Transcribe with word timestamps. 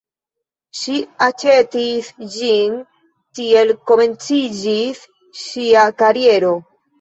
Ŝi 0.77 0.93
aĉetis 1.25 2.09
ĝin, 2.35 2.73
tiel 3.41 3.75
komenciĝis 3.91 5.05
ŝia 5.43 5.85
kariero. 6.03 6.53